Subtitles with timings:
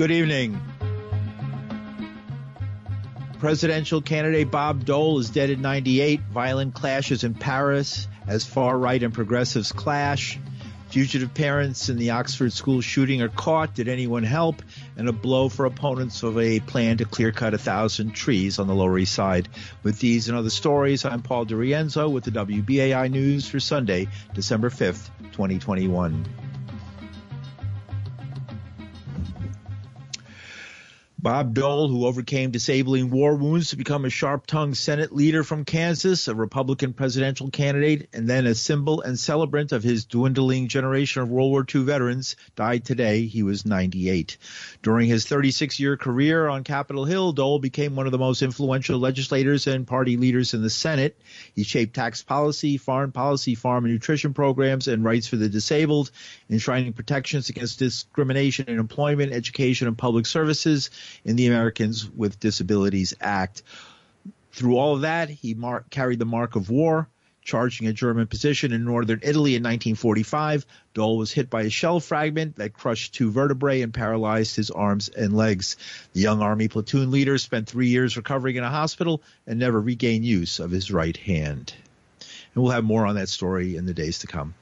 [0.00, 0.58] Good evening.
[3.38, 6.22] Presidential candidate Bob Dole is dead at 98.
[6.32, 10.38] Violent clashes in Paris as far right and progressives clash.
[10.88, 13.74] Fugitive parents in the Oxford school shooting are caught.
[13.74, 14.62] Did anyone help?
[14.96, 18.68] And a blow for opponents of a plan to clear cut a thousand trees on
[18.68, 19.50] the Lower East Side.
[19.82, 24.70] With these and other stories, I'm Paul DiRienzo with the WBAI News for Sunday, December
[24.70, 26.49] 5th, 2021.
[31.22, 35.66] Bob Dole, who overcame disabling war wounds to become a sharp tongued Senate leader from
[35.66, 41.20] Kansas, a Republican presidential candidate, and then a symbol and celebrant of his dwindling generation
[41.20, 43.26] of World War II veterans, died today.
[43.26, 44.38] He was 98.
[44.82, 48.98] During his 36 year career on Capitol Hill, Dole became one of the most influential
[48.98, 51.20] legislators and party leaders in the Senate.
[51.54, 56.12] He shaped tax policy, foreign policy, farm and nutrition programs, and rights for the disabled,
[56.48, 60.88] enshrining protections against discrimination in employment, education, and public services
[61.24, 63.62] in the Americans with Disabilities Act.
[64.52, 67.08] Through all of that, he mar- carried the mark of war,
[67.42, 70.66] charging a German position in northern Italy in 1945.
[70.94, 75.08] Dole was hit by a shell fragment that crushed two vertebrae and paralyzed his arms
[75.08, 75.76] and legs.
[76.12, 80.24] The young Army platoon leader spent three years recovering in a hospital and never regained
[80.24, 81.72] use of his right hand.
[82.54, 84.54] And we'll have more on that story in the days to come.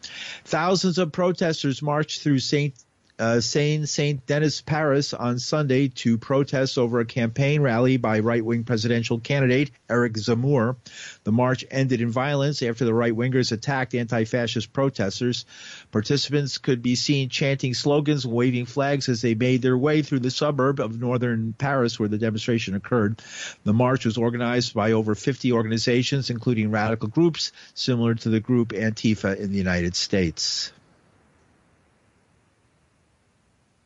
[0.44, 2.74] Thousands of protesters marched through St
[3.18, 8.64] uh, Saint Denis, Paris on Sunday to protest over a campaign rally by right wing
[8.64, 10.76] presidential candidate Eric Zemmour.
[11.24, 15.46] The march ended in violence after the right wingers attacked anti fascist protesters.
[15.90, 20.30] Participants could be seen chanting slogans, waving flags as they made their way through the
[20.30, 23.20] suburb of northern Paris where the demonstration occurred.
[23.64, 28.68] The march was organized by over 50 organizations, including radical groups similar to the group
[28.68, 30.72] Antifa in the United States.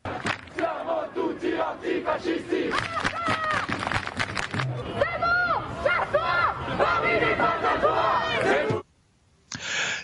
[0.05, 0.42] Siamo tutti antifascisti!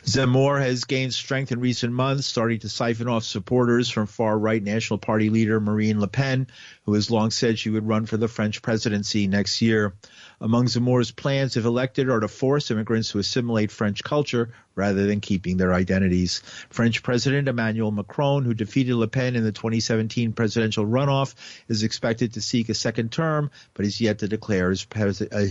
[0.09, 4.63] Zemmour has gained strength in recent months, starting to siphon off supporters from far right
[4.63, 6.47] National Party leader Marine Le Pen,
[6.85, 9.93] who has long said she would run for the French presidency next year.
[10.41, 15.21] Among Zemmour's plans, if elected, are to force immigrants to assimilate French culture rather than
[15.21, 16.41] keeping their identities.
[16.71, 21.35] French President Emmanuel Macron, who defeated Le Pen in the 2017 presidential runoff,
[21.67, 24.87] is expected to seek a second term, but is yet to declare his,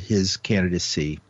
[0.08, 1.20] his candidacy.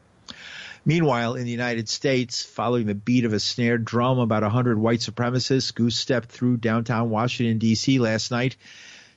[0.88, 5.00] Meanwhile, in the United States, following the beat of a snare drum, about 100 white
[5.00, 7.98] supremacists goose stepped through downtown Washington, D.C.
[7.98, 8.56] last night,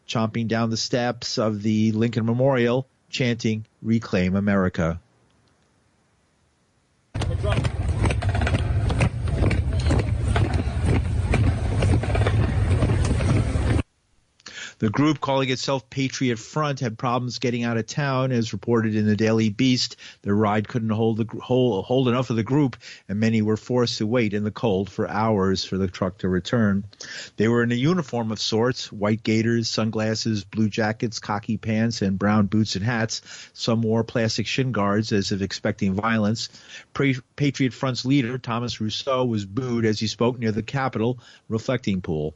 [0.05, 4.99] chomping down the steps of the Lincoln Memorial, chanting, Reclaim America.
[14.81, 19.05] The group calling itself Patriot Front had problems getting out of town, as reported in
[19.05, 19.95] the Daily Beast.
[20.23, 22.77] Their ride couldn't hold, the, hold, hold enough of the group,
[23.07, 26.29] and many were forced to wait in the cold for hours for the truck to
[26.29, 26.83] return.
[27.37, 32.17] They were in a uniform of sorts white gaiters, sunglasses, blue jackets, khaki pants, and
[32.17, 33.21] brown boots and hats.
[33.53, 36.49] Some wore plastic shin guards as if expecting violence.
[37.35, 41.19] Patriot Front's leader, Thomas Rousseau, was booed as he spoke near the Capitol
[41.49, 42.33] reflecting pool.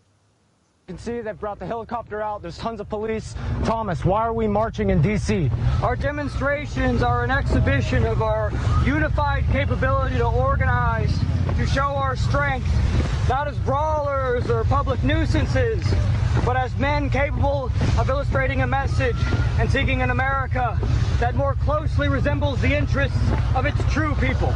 [0.87, 2.43] You can see they've brought the helicopter out.
[2.43, 3.33] There's tons of police.
[3.63, 5.49] Thomas, why are we marching in D.C.?
[5.81, 8.51] Our demonstrations are an exhibition of our
[8.85, 11.11] unified capability to organize,
[11.57, 12.67] to show our strength,
[13.27, 15.83] not as brawlers or public nuisances,
[16.45, 19.17] but as men capable of illustrating a message
[19.57, 20.77] and seeking an America
[21.19, 23.17] that more closely resembles the interests
[23.55, 24.53] of its true people.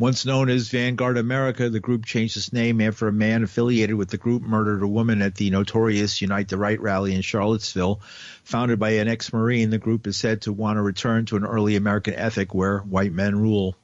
[0.00, 4.08] Once known as Vanguard America, the group changed its name after a man affiliated with
[4.10, 8.00] the group murdered a woman at the notorious Unite the Right rally in Charlottesville.
[8.44, 11.74] Founded by an ex-Marine, the group is said to want to return to an early
[11.74, 13.74] American ethic where white men rule.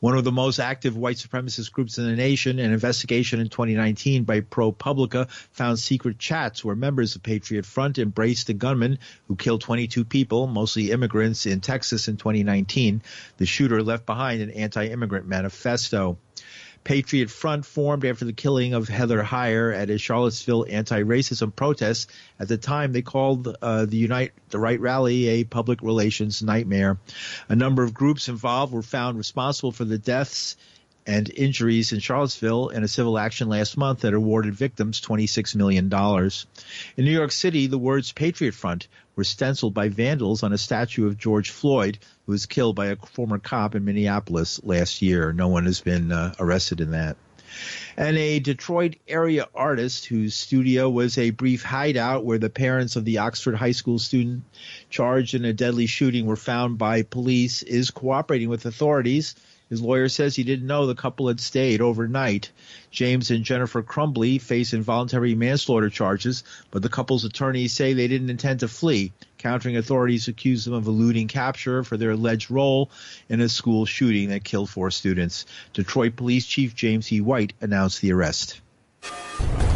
[0.00, 4.24] One of the most active white supremacist groups in the nation, an investigation in 2019
[4.24, 8.98] by ProPublica found secret chats where members of Patriot Front embraced a gunman
[9.28, 13.02] who killed 22 people, mostly immigrants, in Texas in 2019.
[13.36, 16.18] The shooter left behind an anti-immigrant manifesto.
[16.86, 22.08] Patriot Front formed after the killing of Heather Heyer at a Charlottesville anti-racism protest.
[22.38, 26.98] At the time, they called uh, the Unite the Right rally a public relations nightmare.
[27.48, 30.56] A number of groups involved were found responsible for the deaths
[31.06, 35.84] and injuries in Charlottesville in a civil action last month that awarded victims $26 million.
[36.96, 41.06] In New York City, the words Patriot Front were stenciled by vandals on a statue
[41.06, 45.32] of George Floyd, who was killed by a former cop in Minneapolis last year.
[45.32, 47.16] No one has been uh, arrested in that.
[47.96, 53.04] and a Detroit area artist whose studio was a brief hideout where the parents of
[53.04, 54.44] the Oxford High School student
[54.90, 59.34] charged in a deadly shooting were found by police is cooperating with authorities.
[59.68, 62.52] His lawyer says he didn't know the couple had stayed overnight.
[62.92, 68.30] James and Jennifer Crumbley face involuntary manslaughter charges, but the couple's attorneys say they didn't
[68.30, 69.12] intend to flee.
[69.38, 72.90] Countering authorities accuse them of eluding capture for their alleged role
[73.28, 75.46] in a school shooting that killed four students.
[75.72, 77.20] Detroit Police Chief James E.
[77.20, 78.60] White announced the arrest.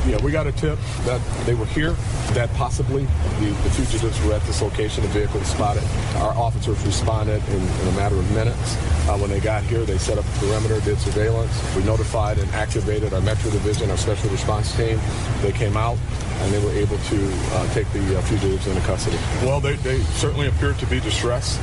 [0.07, 1.93] Yeah, we got a tip that they were here,
[2.33, 3.05] that possibly
[3.39, 5.85] the, the fugitives were at this location, the vehicle was spotted.
[6.17, 8.77] Our officers responded in, in a matter of minutes.
[9.07, 11.53] Uh, when they got here, they set up a perimeter, did surveillance.
[11.77, 14.99] We notified and activated our Metro Division, our special response team.
[15.43, 15.99] They came out
[16.41, 19.19] and they were able to uh, take the uh, fugitives into custody.
[19.43, 21.61] Well, they, they certainly appeared to be distressed,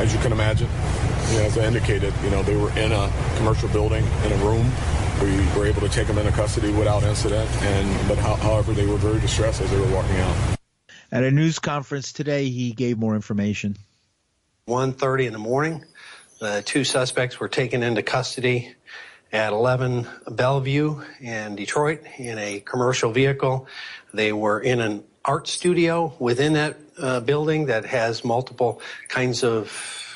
[0.00, 0.68] as you can imagine.
[1.32, 4.36] You know, as I indicated, you know, they were in a commercial building, in a
[4.36, 4.72] room.
[5.22, 8.86] We were able to take them into custody without incident, and but how, however, they
[8.86, 10.58] were very distressed as they were walking out.
[11.12, 13.76] At a news conference today, he gave more information.
[14.66, 15.84] 1.30 in the morning,
[16.40, 18.74] the two suspects were taken into custody
[19.32, 23.68] at 11 Bellevue in Detroit in a commercial vehicle.
[24.12, 30.11] They were in an art studio within that uh, building that has multiple kinds of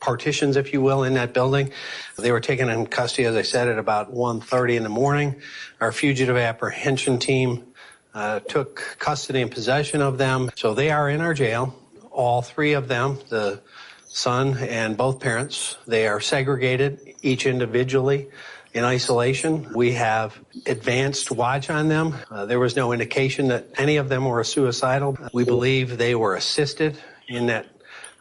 [0.00, 1.70] partitions, if you will, in that building.
[2.18, 5.40] They were taken in custody, as I said, at about 1.30 in the morning.
[5.80, 7.66] Our fugitive apprehension team
[8.14, 10.50] uh, took custody and possession of them.
[10.56, 11.74] So they are in our jail,
[12.10, 13.60] all three of them, the
[14.06, 15.76] son and both parents.
[15.86, 18.28] They are segregated, each individually
[18.72, 19.72] in isolation.
[19.74, 22.16] We have advanced watch on them.
[22.30, 25.16] Uh, there was no indication that any of them were suicidal.
[25.32, 26.98] We believe they were assisted
[27.28, 27.66] in that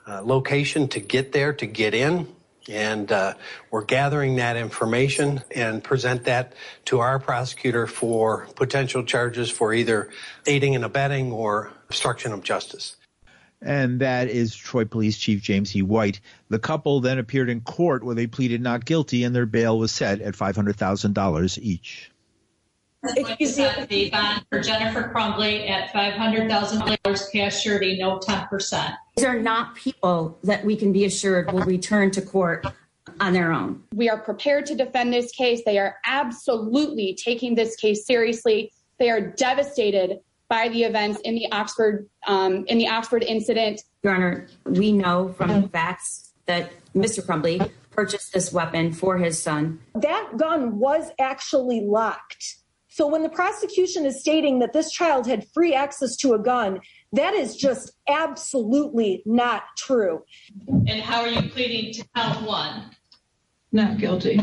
[0.10, 2.28] uh, location to get there, to get in.
[2.68, 3.34] And uh,
[3.72, 6.54] we're gathering that information and present that
[6.86, 10.10] to our prosecutor for potential charges for either
[10.46, 12.96] aiding and abetting or obstruction of justice.
[13.62, 15.82] And that is Troy Police Chief James E.
[15.82, 16.22] White.
[16.50, 19.92] The couple then appeared in court where they pleaded not guilty and their bail was
[19.92, 22.12] set at $500,000 each.
[23.04, 23.86] Excuse me.
[23.90, 28.98] The bond for Jennifer Crumbley at $500,000 cash surety, no 10%.
[29.16, 32.66] These are not people that we can be assured will return to court
[33.20, 33.84] on their own.
[33.94, 35.62] We are prepared to defend this case.
[35.66, 38.72] They are absolutely taking this case seriously.
[38.98, 40.20] They are devastated
[40.50, 43.82] by the events in the Oxford um, in the Oxford incident.
[44.04, 47.24] Your Honor, we know from the facts that Mr.
[47.26, 49.80] Crumbley purchased this weapon for his son.
[49.94, 52.56] That gun was actually locked.
[52.90, 56.80] So when the prosecution is stating that this child had free access to a gun,
[57.14, 60.24] that is just absolutely not true.
[60.88, 62.90] And how are you pleading to count one?
[63.72, 64.40] Not guilty.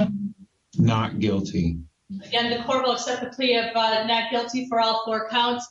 [0.78, 1.78] Not guilty.
[2.24, 5.66] Again, the court will accept the plea of uh, not guilty for all four counts.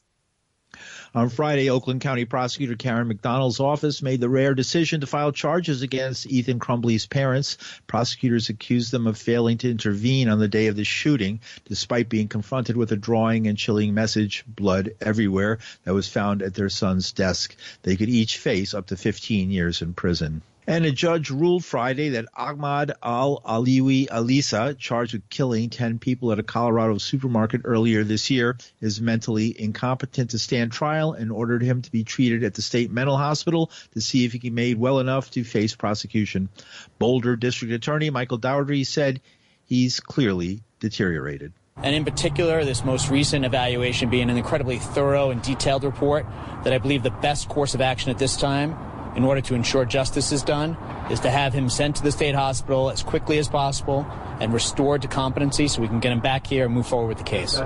[1.16, 5.82] On Friday, Oakland County Prosecutor Karen McDonald's office made the rare decision to file charges
[5.82, 7.58] against Ethan Crumbley's parents.
[7.88, 11.40] Prosecutors accused them of failing to intervene on the day of the shooting,
[11.70, 16.54] despite being confronted with a drawing and chilling message, blood everywhere, that was found at
[16.54, 17.56] their son's desk.
[17.84, 20.42] They could each face up to 15 years in prison.
[20.68, 26.32] And a judge ruled Friday that Ahmad Al Aliwi Alissa, charged with killing 10 people
[26.32, 31.62] at a Colorado supermarket earlier this year, is mentally incompetent to stand trial and ordered
[31.62, 34.56] him to be treated at the state mental hospital to see if he can be
[34.56, 36.50] made well enough to face prosecution.
[36.98, 39.22] Boulder District Attorney Michael Dougherty said
[39.66, 41.54] he's clearly deteriorated.
[41.78, 46.26] And in particular, this most recent evaluation being an incredibly thorough and detailed report
[46.64, 48.76] that I believe the best course of action at this time
[49.16, 50.78] in order to ensure justice is done
[51.10, 54.06] is to have him sent to the state hospital as quickly as possible
[54.40, 57.18] and restored to competency so we can get him back here and move forward with
[57.18, 57.58] the case.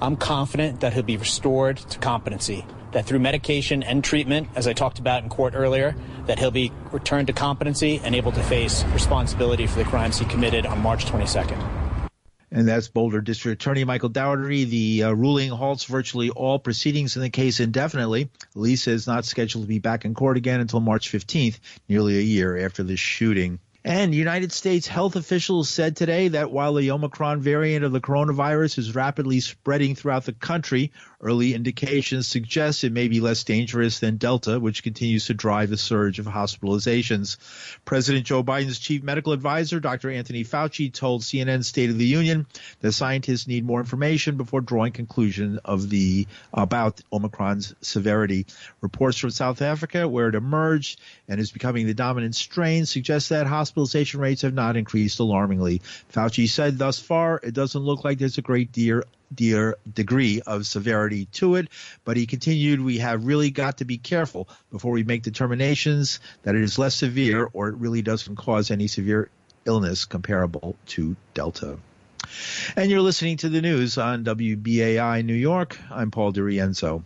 [0.00, 4.72] I'm confident that he'll be restored to competency, that through medication and treatment, as I
[4.72, 8.84] talked about in court earlier, that he'll be returned to competency and able to face
[8.92, 11.81] responsibility for the crimes he committed on March 22nd
[12.52, 14.64] and that's Boulder District Attorney Michael Dougherty.
[14.64, 18.30] The uh, ruling halts virtually all proceedings in the case indefinitely.
[18.54, 22.22] Lisa is not scheduled to be back in court again until March 15th, nearly a
[22.22, 23.58] year after the shooting.
[23.84, 28.78] And United States health officials said today that while the Omicron variant of the coronavirus
[28.78, 34.16] is rapidly spreading throughout the country, early indications suggest it may be less dangerous than
[34.16, 37.36] Delta, which continues to drive a surge of hospitalizations.
[37.84, 40.10] President Joe Biden's chief medical advisor, Dr.
[40.10, 42.46] Anthony Fauci, told CNN's State of the Union
[42.80, 48.46] that scientists need more information before drawing conclusion of the about Omicron's severity.
[48.80, 53.46] Reports from South Africa, where it emerged and is becoming the dominant strain, suggest that
[53.46, 55.80] hospitalization rates have not increased alarmingly.
[56.12, 59.02] Fauci said thus far it doesn't look like there's a great deal
[59.34, 61.68] dear degree of severity to it.
[62.04, 66.54] But he continued, we have really got to be careful before we make determinations that
[66.54, 69.28] it is less severe or it really doesn't cause any severe
[69.64, 71.78] illness comparable to Delta.
[72.76, 75.78] And you're listening to the news on WBAI New York.
[75.90, 77.04] I'm Paul DiRienzo.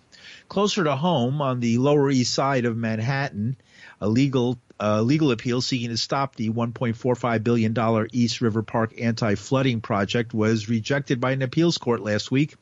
[0.48, 3.56] Closer to home on the Lower East Side of Manhattan,
[4.00, 10.34] a legal legal appeal seeking to stop the $1.45 billion East River Park anti-flooding project
[10.34, 12.56] was rejected by an appeals court last week.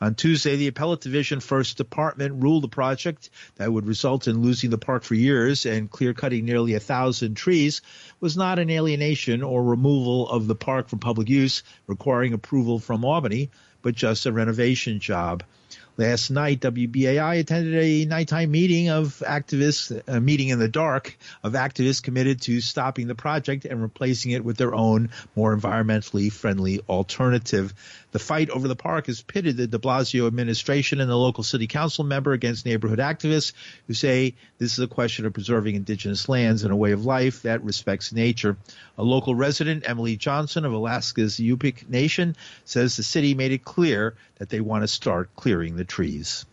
[0.00, 4.70] On Tuesday, the Appellate Division First Department ruled the project that would result in losing
[4.70, 7.82] the park for years and clear cutting nearly a thousand trees
[8.18, 13.04] was not an alienation or removal of the park from public use requiring approval from
[13.04, 13.50] Albany,
[13.82, 15.44] but just a renovation job.
[15.98, 21.52] Last night, WBAI attended a nighttime meeting of activists, a meeting in the dark of
[21.52, 26.80] activists committed to stopping the project and replacing it with their own more environmentally friendly
[26.88, 27.74] alternative.
[28.12, 31.66] The fight over the park has pitted the de Blasio administration and the local city
[31.66, 33.52] council member against neighborhood activists
[33.86, 37.42] who say this is a question of preserving indigenous lands and a way of life
[37.42, 38.56] that respects nature.
[38.96, 44.14] A local resident, Emily Johnson of Alaska's Yupik Nation, says the city made it clear
[44.36, 46.44] that they want to start clearing the trees.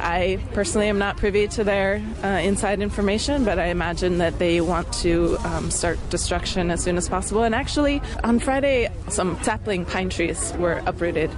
[0.00, 4.60] I personally am not privy to their uh, inside information, but I imagine that they
[4.60, 7.42] want to um, start destruction as soon as possible.
[7.42, 11.30] And actually, on Friday, some sapling pine trees were uprooted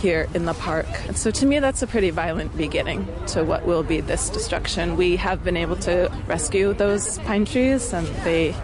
[0.00, 0.86] here in the park.
[1.14, 4.96] So to me, that's a pretty violent beginning to what will be this destruction.
[4.96, 8.54] We have been able to rescue those pine trees, and they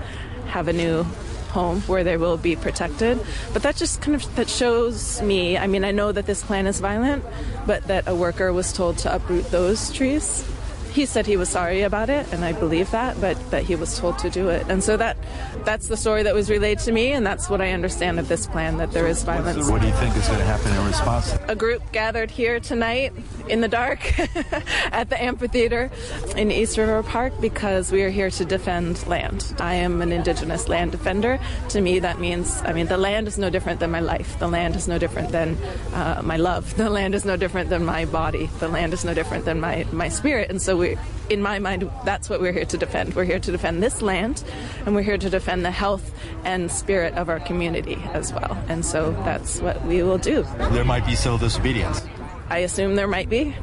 [0.48, 1.06] have a new
[1.50, 3.20] home where they will be protected.
[3.52, 5.58] But that just kind of that shows me.
[5.58, 7.24] I mean, I know that this plan is violent,
[7.66, 10.44] but that a worker was told to uproot those trees.
[10.92, 13.98] He said he was sorry about it, and I believe that, but that he was
[13.98, 14.66] told to do it.
[14.68, 15.16] And so that
[15.64, 18.46] that's the story that was relayed to me, and that's what I understand of this
[18.46, 19.70] plan that there is violence.
[19.70, 21.36] What do you think is going to happen in response?
[21.48, 23.12] A group gathered here tonight
[23.48, 24.00] in the dark
[24.92, 25.90] at the amphitheater
[26.36, 29.54] in East River Park because we are here to defend land.
[29.58, 31.38] I am an indigenous land defender.
[31.70, 34.38] To me, that means, I mean, the land is no different than my life.
[34.38, 35.56] The land is no different than
[35.92, 36.74] uh, my love.
[36.80, 38.46] The land is no different than my body.
[38.58, 40.48] The land is no different than my, my spirit.
[40.48, 40.89] And so we,
[41.28, 43.14] in my mind, that's what we're here to defend.
[43.14, 44.42] We're here to defend this land,
[44.84, 46.12] and we're here to defend the health
[46.44, 48.62] and spirit of our community as well.
[48.68, 50.42] And so that's what we will do.
[50.72, 52.02] There might be civil disobedience.
[52.48, 53.54] I assume there might be.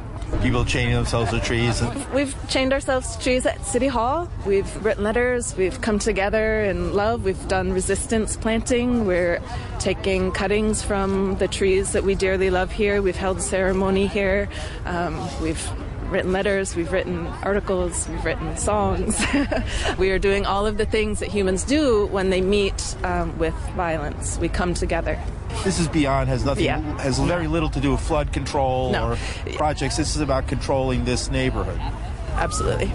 [0.42, 1.82] People chaining themselves to trees.
[2.12, 4.30] We've chained ourselves to trees at City Hall.
[4.46, 5.56] We've written letters.
[5.56, 7.24] We've come together in love.
[7.24, 9.06] We've done resistance planting.
[9.06, 9.40] We're
[9.78, 13.00] taking cuttings from the trees that we dearly love here.
[13.00, 14.48] We've held ceremony here.
[14.84, 15.70] Um, we've
[16.10, 19.20] written letters, we've written articles, we've written songs.
[19.98, 23.54] we are doing all of the things that humans do when they meet um, with
[23.76, 24.38] violence.
[24.38, 25.20] We come together.
[25.64, 26.80] This is beyond has nothing Yeah.
[27.00, 29.12] has very little to do with flood control No.
[29.12, 29.18] or
[29.56, 29.96] projects.
[29.96, 31.80] This is about controlling this neighborhood
[32.34, 32.92] Absolutely.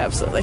[0.00, 0.42] Absolutely.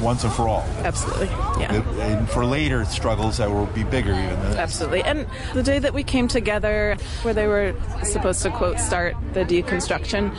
[0.00, 0.62] Once and for all.
[0.78, 1.26] Absolutely.
[1.60, 1.82] Yeah.
[2.00, 4.40] And for later struggles that will be bigger even.
[4.40, 4.56] than.
[4.56, 5.02] Absolutely.
[5.02, 7.74] And the day that we came together, where they were
[8.04, 10.36] supposed to, quote, start the deconstruction,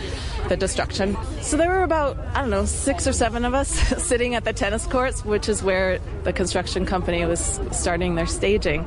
[0.48, 1.18] the destruction.
[1.42, 3.70] So there were about, I don't know, six or seven of us
[4.04, 8.86] sitting at the tennis courts, which is where the construction company was starting their staging.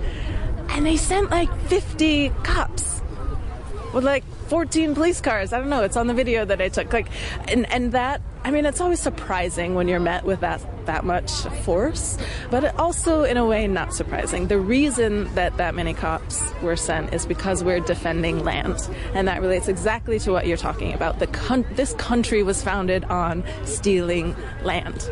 [0.71, 3.03] And they sent like 50 cops
[3.93, 5.53] with like 14 police cars.
[5.53, 5.83] I don't know.
[5.83, 6.93] It's on the video that I took.
[6.93, 7.09] Like,
[7.49, 8.23] and and that.
[8.45, 11.31] I mean, it's always surprising when you're met with that that much
[11.63, 12.19] force,
[12.51, 14.49] but also, in a way, not surprising.
[14.49, 19.43] The reason that that many cops were sent is because we're defending land, and that
[19.43, 21.21] relates exactly to what you're talking about.
[21.21, 24.35] The con- this country was founded on stealing
[24.65, 25.09] land.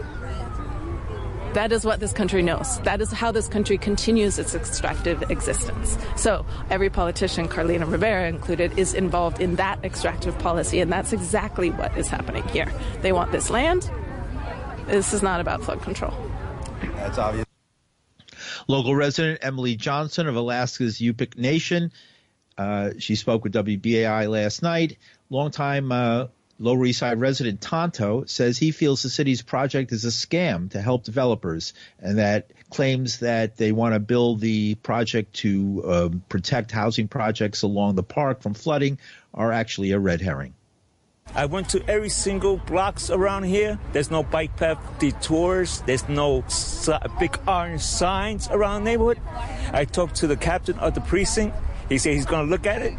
[1.55, 2.79] That is what this country knows.
[2.83, 5.99] That is how this country continues its extractive existence.
[6.17, 11.71] So every politician, Carlina Rivera included, is involved in that extractive policy, and that's exactly
[11.71, 12.73] what is happening here.
[13.03, 13.91] They want this land.
[14.87, 16.15] This is not about flood control.
[16.95, 17.47] That's obvious.
[18.69, 21.91] Local resident Emily Johnson of Alaska's Yupik Nation.
[22.57, 24.99] Uh, she spoke with WBAI last night.
[25.31, 26.27] Longtime uh,
[26.63, 30.81] Lower East Side resident Tonto says he feels the city's project is a scam to
[30.83, 36.71] help developers and that claims that they want to build the project to um, protect
[36.71, 38.99] housing projects along the park from flooding
[39.33, 40.53] are actually a red herring.
[41.35, 43.79] I went to every single blocks around here.
[43.93, 45.81] There's no bike path detours.
[45.87, 46.45] There's no
[47.19, 49.21] big orange signs around the neighborhood.
[49.73, 51.57] I talked to the captain of the precinct.
[51.89, 52.95] He said he's going to look at it.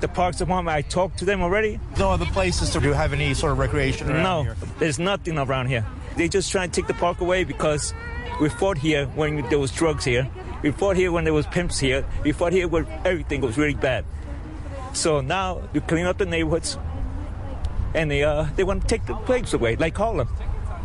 [0.00, 1.80] The Parks Department, I talked to them already.
[1.98, 4.56] No other places to do have any sort of recreation no, here.
[4.78, 5.84] there's nothing around here.
[6.16, 7.94] They just trying to take the park away because
[8.40, 10.28] We fought here when there was drugs here.
[10.62, 12.04] We fought here when there was pimps here.
[12.22, 14.04] We fought here when everything was really bad.
[14.92, 16.78] So now we clean up the neighborhoods,
[17.94, 20.28] and they uh, they want to take the place away, like Harlem.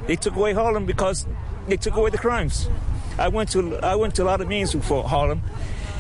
[0.08, 1.28] They took away Harlem because
[1.68, 2.70] they took away the crimes.
[3.20, 5.44] I went to I went to a lot of meetings for Harlem,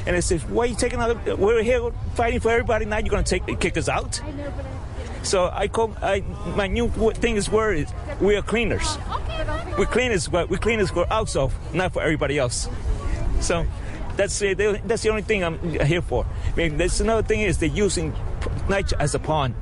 [0.06, 1.38] and they said, "Why are you taking out?
[1.38, 2.86] We're here fighting for everybody.
[2.86, 4.22] Now you're going to take kick us out."
[5.24, 6.22] So I call I
[6.56, 8.98] my new thing is word is we are cleaners.
[9.78, 12.70] We cleaners, but we cleaners for ourselves, not for everybody else.
[13.40, 13.66] So
[14.16, 16.26] that's uh, that's the only thing I'm here for.
[16.52, 18.14] I mean, there's another thing is they're using
[18.68, 19.56] NYCHA as a pawn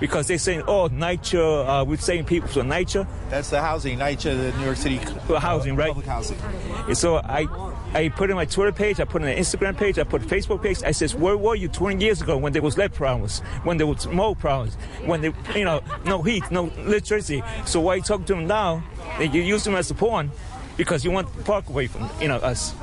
[0.00, 3.06] because they're saying, oh, NYCHA, uh, we're saying people for NYCHA.
[3.30, 5.88] That's the housing, NYCHA, the New York City uh, housing, right?
[5.88, 6.38] Public housing.
[6.86, 7.46] And so I,
[7.94, 10.62] I put in my Twitter page, I put in an Instagram page, I put Facebook
[10.62, 10.82] page.
[10.84, 13.86] I says, where were you 20 years ago when there was lead problems, when there
[13.86, 14.74] was mold problems,
[15.06, 17.42] when there, you know, no heat, no electricity.
[17.64, 18.82] So why you talk to them now?
[19.18, 20.30] That you use them as a pawn
[20.76, 22.74] because you want the park away from you know us.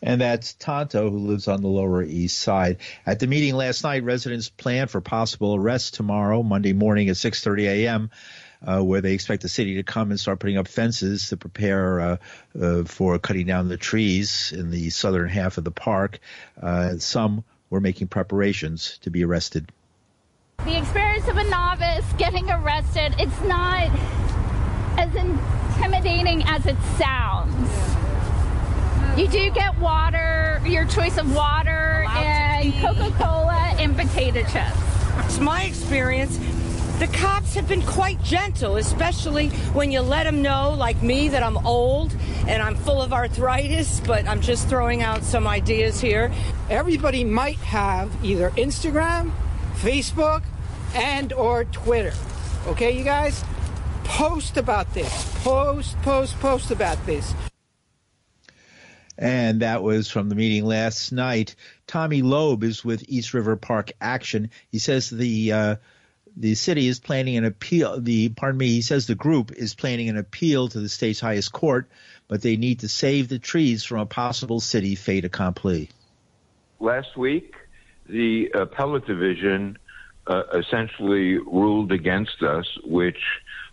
[0.00, 2.78] And that's Tonto, who lives on the Lower East Side.
[3.04, 7.64] At the meeting last night, residents plan for possible arrests tomorrow, Monday morning at 6:30
[7.64, 8.10] a.m.,
[8.66, 12.00] uh, where they expect the city to come and start putting up fences to prepare
[12.00, 12.16] uh,
[12.60, 16.18] uh, for cutting down the trees in the southern half of the park.
[16.60, 19.70] Uh, some were making preparations to be arrested.
[20.64, 23.90] The experience of a novice getting arrested, it's not
[24.98, 27.70] as intimidating as it sounds.
[29.16, 34.78] You do get water, your choice of water, and Coca Cola and potato chips.
[35.24, 36.38] It's my experience.
[36.98, 41.44] The cops have been quite gentle, especially when you let them know, like me, that
[41.44, 42.12] I'm old
[42.48, 46.32] and I'm full of arthritis, but I'm just throwing out some ideas here.
[46.68, 49.30] Everybody might have either Instagram,
[49.74, 50.42] Facebook,
[50.92, 52.12] and or Twitter.
[52.66, 53.44] Okay, you guys?
[54.02, 55.32] Post about this.
[55.44, 57.32] Post, post, post about this.
[59.16, 61.54] And that was from the meeting last night.
[61.86, 64.50] Tommy Loeb is with East River Park Action.
[64.72, 65.76] He says the uh,
[66.38, 68.00] the city is planning an appeal.
[68.00, 68.68] The pardon me.
[68.68, 71.88] He says the group is planning an appeal to the state's highest court,
[72.28, 75.90] but they need to save the trees from a possible city fait accompli.
[76.78, 77.54] Last week,
[78.08, 79.78] the appellate division
[80.28, 83.18] uh, essentially ruled against us, which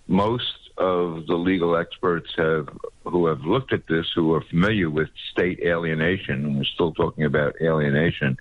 [0.08, 2.67] most of the legal experts have
[3.04, 7.23] who have looked at this, who are familiar with state alienation, and we're still talking
[7.25, 8.38] about alienation,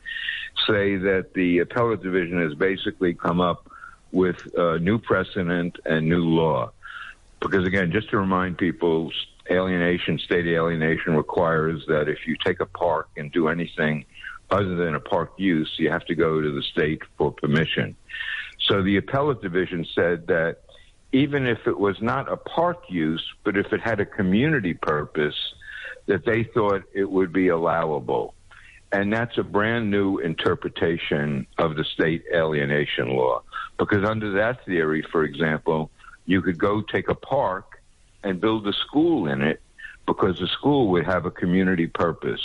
[0.67, 3.71] say that the appellate division has basically come up
[4.15, 6.71] with uh, new precedent and new law.
[7.41, 9.11] Because again, just to remind people,
[9.51, 14.07] alienation, state alienation requires that if you take a park and do anything
[14.51, 17.97] other than a park use, you have to go to the state for permission.
[18.69, 20.59] So the appellate division said that
[21.13, 25.37] even if it was not a park use, but if it had a community purpose,
[26.07, 28.35] that they thought it would be allowable.
[28.93, 33.43] And that's a brand new interpretation of the state alienation law.
[33.79, 35.91] Because under that theory, for example,
[36.27, 37.83] you could go take a park
[38.23, 39.61] and build a school in it
[40.07, 42.41] because the school would have a community purpose.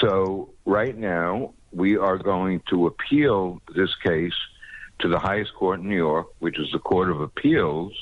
[0.00, 4.34] So right now, we are going to appeal this case
[5.00, 7.92] to the highest court in New York, which is the Court of Appeals,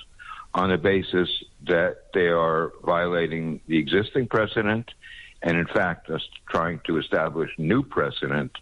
[0.55, 1.29] on the basis
[1.67, 4.89] that they are violating the existing precedent
[5.43, 8.53] and, in fact, us trying to establish new precedent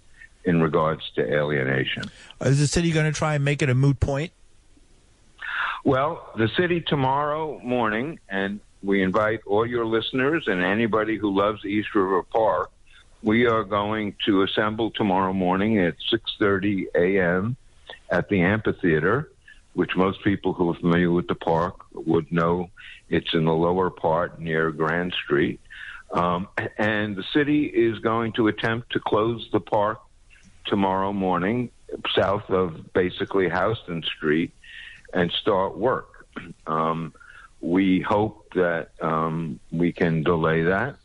[0.44, 2.04] in regards to alienation.
[2.40, 4.32] Is the city going to try and make it a moot point?
[5.84, 11.64] Well, the city tomorrow morning, and we invite all your listeners and anybody who loves
[11.64, 12.70] East River Park,
[13.22, 17.56] we are going to assemble tomorrow morning at 6:30 a.m
[18.12, 19.30] at the amphitheater,
[19.72, 22.70] which most people who are familiar with the park would know
[23.08, 25.60] it's in the lower part near Grand Street.
[26.12, 30.00] Um, and the city is going to attempt to close the park
[30.64, 31.70] tomorrow morning
[32.14, 34.52] south of basically Houston Street
[35.12, 36.26] and start work.
[36.66, 37.12] Um,
[37.60, 40.96] we hope that um, we can delay that,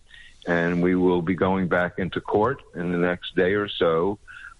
[0.47, 4.17] and we will be going back into court in the next day or so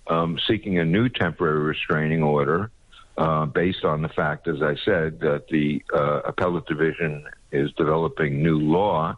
[0.08, 2.72] um, seeking a new temporary restraining order
[3.18, 8.44] uh, based on the fact, as I said, that the uh, appellate division is developing
[8.44, 9.18] new law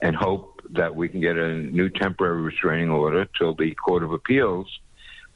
[0.00, 4.12] and hope that we can get a new temporary restraining order till the Court of
[4.12, 4.66] Appeals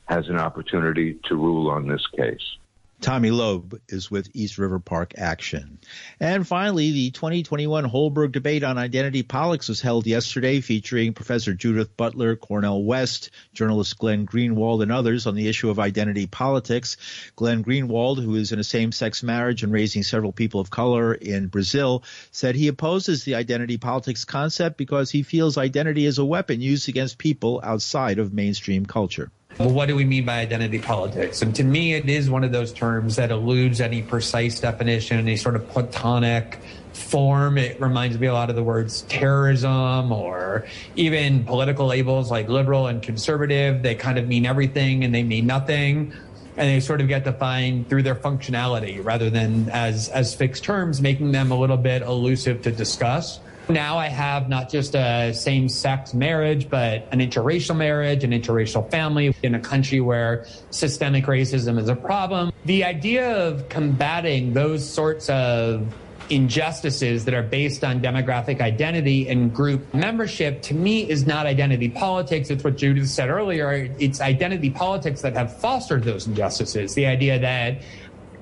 [0.08, 2.56] has an opportunity to rule on this case.
[3.00, 5.78] Tommy Loeb is with East River Park Action.
[6.18, 11.96] And finally, the 2021 Holberg debate on identity politics was held yesterday, featuring Professor Judith
[11.96, 16.96] Butler, Cornel West, journalist Glenn Greenwald, and others on the issue of identity politics.
[17.36, 21.46] Glenn Greenwald, who is in a same-sex marriage and raising several people of color in
[21.46, 26.60] Brazil, said he opposes the identity politics concept because he feels identity is a weapon
[26.60, 29.30] used against people outside of mainstream culture.
[29.58, 31.42] Well, what do we mean by identity politics?
[31.42, 35.36] And to me, it is one of those terms that eludes any precise definition, any
[35.36, 36.60] sort of platonic
[36.92, 37.58] form.
[37.58, 42.86] It reminds me a lot of the words terrorism or even political labels like liberal
[42.86, 43.82] and conservative.
[43.82, 46.12] They kind of mean everything and they mean nothing.
[46.56, 51.00] And they sort of get defined through their functionality rather than as, as fixed terms,
[51.00, 53.40] making them a little bit elusive to discuss.
[53.68, 58.90] Now I have not just a same sex marriage, but an interracial marriage, an interracial
[58.90, 62.50] family in a country where systemic racism is a problem.
[62.64, 65.86] The idea of combating those sorts of
[66.30, 71.88] injustices that are based on demographic identity and group membership to me is not identity
[71.88, 72.50] politics.
[72.50, 73.94] It's what Judith said earlier.
[73.98, 76.94] It's identity politics that have fostered those injustices.
[76.94, 77.82] The idea that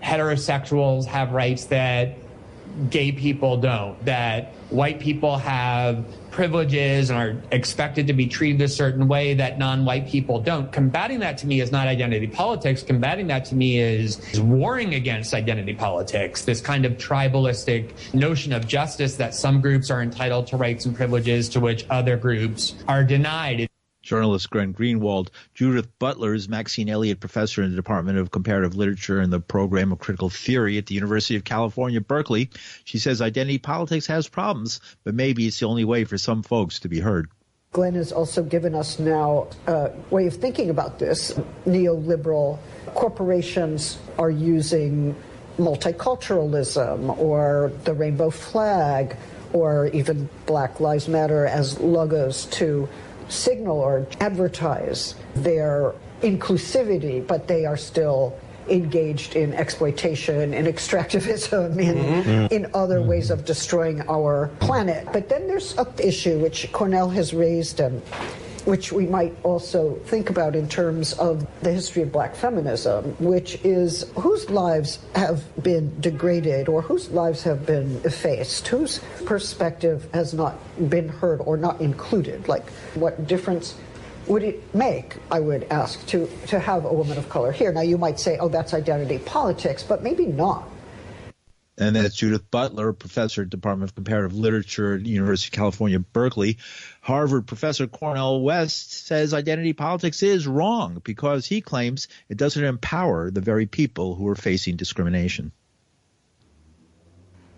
[0.02, 2.16] heterosexuals have rights that
[2.90, 8.68] gay people don't, that white people have privileges and are expected to be treated a
[8.68, 10.70] certain way that non-white people don't.
[10.70, 12.82] Combating that to me is not identity politics.
[12.82, 18.52] Combating that to me is, is warring against identity politics, this kind of tribalistic notion
[18.52, 22.74] of justice that some groups are entitled to rights and privileges to which other groups
[22.86, 23.65] are denied
[24.06, 25.28] journalist Glenn Greenwald.
[25.52, 29.92] Judith Butler is Maxine Elliott Professor in the Department of Comparative Literature and the Program
[29.92, 32.48] of Critical Theory at the University of California, Berkeley.
[32.84, 36.80] She says identity politics has problems, but maybe it's the only way for some folks
[36.80, 37.28] to be heard.
[37.72, 41.38] Glenn has also given us now a way of thinking about this.
[41.66, 42.58] Neoliberal
[42.94, 45.14] corporations are using
[45.58, 49.16] multiculturalism or the rainbow flag
[49.52, 52.88] or even Black Lives Matter as logos to
[53.28, 61.96] signal or advertise their inclusivity, but they are still engaged in exploitation and extractivism in,
[61.96, 62.54] mm-hmm.
[62.54, 63.10] in other mm-hmm.
[63.10, 65.06] ways of destroying our planet.
[65.12, 68.02] But then there's an issue which Cornell has raised and
[68.66, 73.54] which we might also think about in terms of the history of black feminism, which
[73.64, 80.34] is whose lives have been degraded or whose lives have been effaced, whose perspective has
[80.34, 80.58] not
[80.90, 82.48] been heard or not included.
[82.48, 83.76] Like, what difference
[84.26, 87.72] would it make, I would ask, to, to have a woman of color here?
[87.72, 90.68] Now, you might say, oh, that's identity politics, but maybe not.
[91.78, 96.56] And that's Judith Butler, professor Department of Comparative Literature at University of California, Berkeley.
[97.02, 103.30] Harvard professor Cornel West says identity politics is wrong because he claims it doesn't empower
[103.30, 105.52] the very people who are facing discrimination.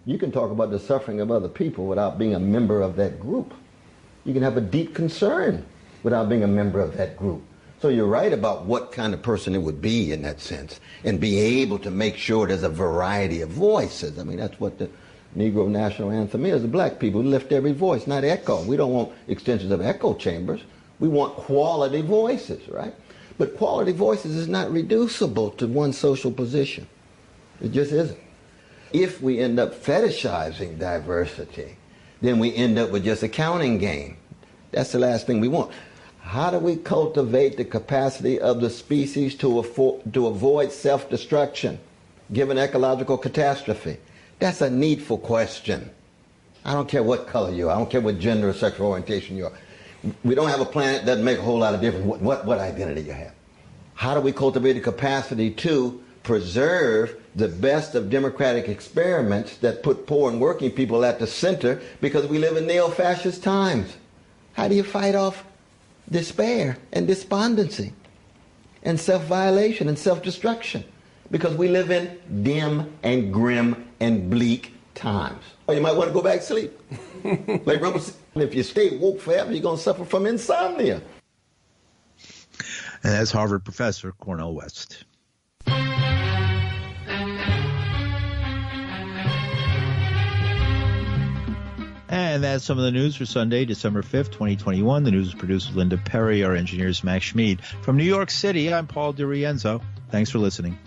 [0.04, 3.20] You can talk about the suffering of other people without being a member of that
[3.20, 3.54] group.
[4.24, 5.64] You can have a deep concern
[6.02, 7.42] without being a member of that group.
[7.80, 11.20] So you're right about what kind of person it would be in that sense, and
[11.20, 14.18] be able to make sure there's a variety of voices.
[14.18, 14.90] I mean, that's what the
[15.36, 16.62] Negro national anthem is.
[16.62, 18.64] The black people lift every voice, not echo.
[18.64, 20.60] We don't want extensions of echo chambers.
[20.98, 22.94] We want quality voices, right?
[23.36, 26.88] But quality voices is not reducible to one social position.
[27.60, 28.18] It just isn't.
[28.92, 31.76] If we end up fetishizing diversity,
[32.20, 34.16] then we end up with just a counting game.
[34.72, 35.70] That's the last thing we want.
[36.28, 41.78] How do we cultivate the capacity of the species to, afford, to avoid self destruction
[42.30, 43.96] given ecological catastrophe?
[44.38, 45.88] That's a needful question.
[46.66, 49.38] I don't care what color you are, I don't care what gender or sexual orientation
[49.38, 49.52] you are.
[50.22, 52.58] We don't have a planet that make a whole lot of difference what, what, what
[52.58, 53.32] identity you have.
[53.94, 60.06] How do we cultivate the capacity to preserve the best of democratic experiments that put
[60.06, 63.96] poor and working people at the center because we live in neo fascist times?
[64.52, 65.42] How do you fight off
[66.10, 67.92] despair and despondency
[68.82, 70.84] and self violation and self destruction
[71.30, 75.42] because we live in dim and grim and bleak times.
[75.66, 76.80] Or you might want to go back to sleep.
[77.24, 78.00] like remember,
[78.34, 81.02] if you stay woke forever, you're going to suffer from insomnia.
[83.04, 85.04] And that's Harvard professor Cornel West.
[92.18, 95.04] And that's some of the news for Sunday, December 5th, 2021.
[95.04, 96.42] The news was produced with Linda Perry.
[96.42, 97.60] Our engineer is Max Schmid.
[97.82, 99.80] From New York City, I'm Paul DiRienzo.
[100.10, 100.78] Thanks for listening.